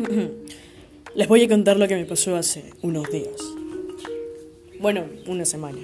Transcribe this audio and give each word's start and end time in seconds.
Les 1.14 1.28
voy 1.28 1.42
a 1.42 1.48
contar 1.48 1.76
lo 1.76 1.88
que 1.88 1.96
me 1.96 2.04
pasó 2.04 2.36
hace 2.36 2.64
unos 2.82 3.10
días. 3.10 3.40
Bueno, 4.78 5.04
una 5.26 5.44
semana. 5.44 5.80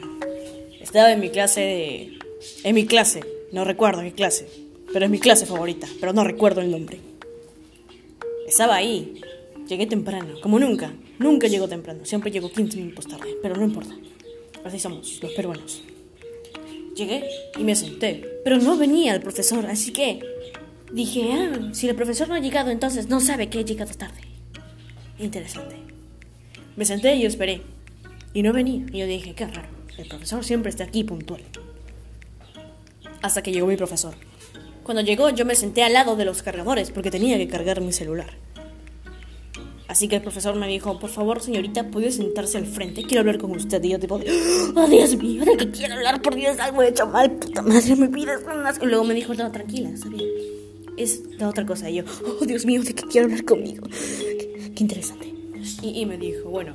Estaba 0.81 1.13
en 1.13 1.21
mi 1.21 1.31
clase 1.31 1.61
de... 1.61 2.19
En 2.65 2.75
mi 2.75 2.87
clase. 2.87 3.21
No 3.53 3.65
recuerdo 3.65 4.03
qué 4.03 4.13
clase. 4.13 4.47
Pero 4.93 5.05
es 5.05 5.11
mi 5.11 5.19
clase 5.19 5.47
favorita. 5.47 5.87
Pero 6.01 6.13
no 6.13 6.25
recuerdo 6.25 6.61
el 6.61 6.71
nombre. 6.71 6.99
Estaba 8.47 8.77
ahí. 8.77 9.21
Llegué 9.69 9.87
temprano. 9.87 10.41
Como 10.41 10.59
nunca. 10.59 10.93
Nunca 11.19 11.49
llego 11.49 11.69
temprano. 11.69 12.05
Siempre 12.05 12.31
llego 12.31 12.51
15 12.51 12.77
minutos 12.79 13.09
tarde. 13.09 13.37
Pero 13.43 13.57
no 13.57 13.65
importa. 13.65 13.95
Así 14.65 14.79
somos, 14.79 15.21
los 15.23 15.33
peruanos. 15.33 15.83
Llegué 16.95 17.29
y 17.59 17.65
me 17.65 17.77
senté. 17.77 18.41
Pero 18.45 18.59
no 18.59 18.77
venía 18.77 19.15
el 19.15 19.21
profesor. 19.21 19.67
Así 19.67 19.93
que 19.93 20.21
dije, 20.93 21.33
ah, 21.33 21.71
si 21.73 21.89
el 21.89 21.97
profesor 21.97 22.29
no 22.29 22.35
ha 22.35 22.41
llegado, 22.41 22.71
entonces 22.71 23.09
no 23.09 23.21
sabe 23.21 23.49
que 23.49 23.61
he 23.61 23.65
llegado 23.65 23.95
tarde. 23.95 24.21
Interesante. 25.19 25.77
Me 26.77 26.85
senté 26.85 27.17
y 27.17 27.25
esperé. 27.25 27.63
Y 28.35 28.43
no 28.43 28.53
venía. 28.53 28.85
Y 28.93 28.99
yo 28.99 29.07
dije, 29.07 29.35
qué 29.35 29.47
raro. 29.47 29.69
El 29.97 30.09
profesor 30.09 30.45
siempre 30.45 30.71
está 30.71 30.85
aquí 30.85 31.05
puntual. 31.05 31.43
Hasta 33.23 33.43
que 33.43 33.51
llegó 33.51 33.67
mi 33.67 33.77
profesor. 33.77 34.15
Cuando 34.83 35.03
llegó 35.03 35.31
yo 35.31 35.45
me 35.45 35.57
senté 35.57 35.83
al 35.83 35.95
lado 35.95 36.15
de 36.15 36.25
los 36.25 36.43
cargadores 36.43 36.91
porque 36.91 37.11
tenía 37.11 37.39
que 37.39 37.49
cargar 37.49 37.81
mi 37.81 37.93
celular. 37.93 38.31
Así 39.89 40.09
que 40.09 40.17
el 40.17 40.23
profesor 40.23 40.55
me 40.57 40.69
dijo, 40.69 40.99
por 40.99 41.11
favor 41.11 41.41
señorita, 41.41 41.91
¿puede 41.91 42.11
sentarse 42.11 42.59
al 42.59 42.67
frente? 42.67 43.05
Quiero 43.05 43.21
hablar 43.21 43.39
con 43.39 43.53
usted. 43.53 43.83
Y 43.83 43.91
yo 43.91 43.99
tipo, 43.99 44.21
oh 44.77 44.89
Dios 44.89 45.17
mío, 45.17 45.45
¿de 45.45 45.57
qué 45.57 45.71
quiero 45.71 45.95
hablar? 45.95 46.21
Por 46.21 46.35
Dios, 46.35 46.59
algo 46.59 46.83
he 46.83 46.89
hecho 46.89 47.07
mal, 47.07 47.33
puta 47.33 47.63
madre, 47.63 47.97
me 47.97 48.09
pides 48.09 48.41
unas... 48.45 48.79
Y 48.83 48.87
luego 48.87 49.05
me 49.05 49.15
dijo, 49.15 49.33
no, 49.35 49.51
tranquila, 49.51 49.91
está 49.91 50.09
bien. 50.09 50.25
Es 50.97 51.23
la 51.39 51.49
otra 51.49 51.67
cosa. 51.67 51.91
Y 51.91 51.97
yo, 51.97 52.05
oh 52.41 52.45
Dios 52.47 52.65
mío, 52.65 52.83
¿de 52.83 52.95
qué 52.95 53.03
quiero 53.05 53.27
hablar 53.27 53.45
conmigo? 53.45 53.87
Qué 53.89 54.83
interesante. 54.83 55.33
Y, 55.83 56.07
me 56.07 56.17
dijo, 56.17 56.49
bueno, 56.49 56.75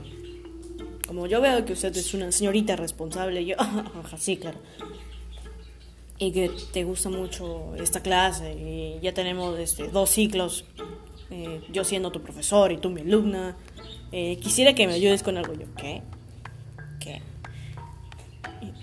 como 1.07 1.27
yo 1.27 1.41
veo 1.41 1.65
que 1.65 1.73
usted 1.73 1.95
es 1.95 2.13
una 2.13 2.31
señorita 2.31 2.75
responsable, 2.75 3.45
yo, 3.45 3.55
sí, 4.17 4.37
claro. 4.37 4.59
Y 6.17 6.31
que 6.31 6.51
te 6.71 6.83
gusta 6.83 7.09
mucho 7.09 7.73
esta 7.75 8.01
clase 8.01 8.53
y 8.53 8.99
ya 9.01 9.13
tenemos 9.13 9.57
este, 9.57 9.87
dos 9.87 10.09
ciclos, 10.09 10.65
eh, 11.31 11.61
yo 11.71 11.83
siendo 11.83 12.11
tu 12.11 12.21
profesor 12.21 12.71
y 12.71 12.77
tú 12.77 12.89
mi 12.89 13.01
alumna. 13.01 13.57
Eh, 14.11 14.37
quisiera 14.41 14.75
que 14.75 14.85
me 14.85 14.93
ayudes 14.93 15.23
con 15.23 15.37
algo. 15.37 15.53
Yo. 15.53 15.65
¿Qué? 15.77 16.03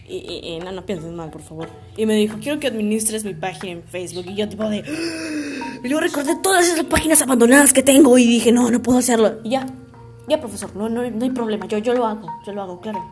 Y, 0.08 0.58
no, 0.64 0.72
no 0.72 0.86
pienses 0.86 1.12
mal, 1.12 1.30
por 1.30 1.42
favor. 1.42 1.68
Y 1.96 2.06
me 2.06 2.14
dijo, 2.14 2.38
quiero 2.40 2.58
que 2.58 2.66
administres 2.66 3.24
mi 3.24 3.34
página 3.34 3.72
en 3.72 3.82
Facebook. 3.82 4.26
Y 4.28 4.34
yo 4.34 4.48
tipo 4.48 4.68
de... 4.68 4.82
Y 5.82 5.88
yo 5.88 6.00
recordé 6.00 6.34
todas 6.42 6.66
esas 6.66 6.84
páginas 6.84 7.22
abandonadas 7.22 7.72
que 7.72 7.82
tengo 7.82 8.16
y 8.18 8.26
dije, 8.26 8.50
no, 8.50 8.70
no 8.70 8.82
puedo 8.82 8.98
hacerlo. 8.98 9.38
Y 9.44 9.50
ya, 9.50 9.66
ya, 10.28 10.40
profesor, 10.40 10.74
no, 10.74 10.88
no, 10.88 11.08
no 11.08 11.24
hay 11.24 11.30
problema. 11.30 11.66
Yo, 11.66 11.78
yo 11.78 11.94
lo 11.94 12.06
hago, 12.06 12.28
yo 12.46 12.52
lo 12.52 12.62
hago, 12.62 12.80
claro. 12.80 13.04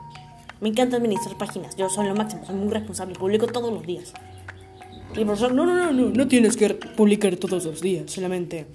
Me 0.60 0.70
encanta 0.70 0.96
administrar 0.96 1.36
páginas. 1.36 1.76
Yo 1.76 1.88
soy 1.88 2.08
lo 2.08 2.14
máximo, 2.14 2.44
soy 2.46 2.56
muy 2.56 2.72
responsable. 2.72 3.14
Publico 3.14 3.46
todos 3.46 3.72
los 3.72 3.86
días. 3.86 4.12
Y 5.14 5.20
el 5.20 5.26
profesor, 5.26 5.52
no, 5.54 5.64
no, 5.64 5.74
no, 5.74 5.92
no, 5.92 6.10
no 6.10 6.28
tienes 6.28 6.56
que 6.56 6.70
publicar 6.70 7.36
todos 7.36 7.64
los 7.64 7.80
días. 7.80 8.10
Solamente 8.10 8.66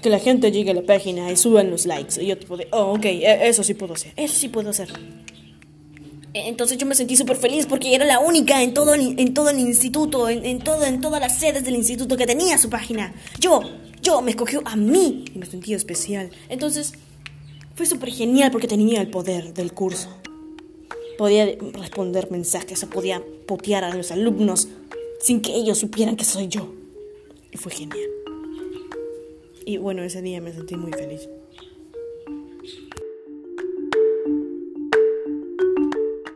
que 0.00 0.10
la 0.10 0.18
gente 0.18 0.50
llegue 0.50 0.70
a 0.70 0.74
la 0.74 0.82
página 0.82 1.30
y 1.30 1.36
suban 1.36 1.70
los 1.70 1.86
likes. 1.86 2.22
Y 2.22 2.26
yo 2.26 2.38
tipo 2.38 2.56
de, 2.56 2.68
oh, 2.72 2.94
ok, 2.94 3.04
e, 3.04 3.48
eso 3.48 3.62
sí 3.62 3.74
puedo 3.74 3.94
hacer. 3.94 4.12
Eso 4.16 4.34
sí 4.34 4.48
puedo 4.48 4.70
hacer. 4.70 4.88
Entonces 6.32 6.78
yo 6.78 6.86
me 6.86 6.94
sentí 6.94 7.16
súper 7.16 7.36
feliz 7.36 7.66
porque 7.66 7.94
era 7.94 8.04
la 8.04 8.20
única 8.20 8.62
en 8.62 8.72
todo 8.72 8.94
el, 8.94 9.18
en 9.18 9.34
todo 9.34 9.50
el 9.50 9.58
instituto, 9.58 10.28
en, 10.28 10.60
todo, 10.60 10.84
en 10.84 11.00
todas 11.00 11.20
las 11.20 11.38
sedes 11.38 11.64
del 11.64 11.74
instituto 11.74 12.16
que 12.16 12.26
tenía 12.26 12.56
su 12.56 12.70
página. 12.70 13.12
Yo, 13.40 13.60
yo 14.00 14.22
me 14.22 14.30
escogió 14.30 14.62
a 14.64 14.76
mí 14.76 15.24
y 15.34 15.38
me 15.38 15.46
sentí 15.46 15.74
especial. 15.74 16.30
Entonces 16.48 16.92
fue 17.74 17.84
súper 17.86 18.10
genial 18.10 18.52
porque 18.52 18.68
tenía 18.68 19.00
el 19.00 19.10
poder 19.10 19.54
del 19.54 19.72
curso. 19.72 20.08
Podía 21.18 21.46
responder 21.72 22.30
mensajes 22.30 22.82
o 22.84 22.88
podía 22.88 23.22
putear 23.46 23.82
a 23.82 23.94
los 23.94 24.12
alumnos 24.12 24.68
sin 25.20 25.42
que 25.42 25.54
ellos 25.54 25.78
supieran 25.78 26.16
que 26.16 26.24
soy 26.24 26.46
yo. 26.46 26.72
Y 27.50 27.56
fue 27.56 27.72
genial. 27.72 28.08
Y 29.66 29.78
bueno, 29.78 30.02
ese 30.02 30.22
día 30.22 30.40
me 30.40 30.52
sentí 30.52 30.76
muy 30.76 30.92
feliz. 30.92 31.28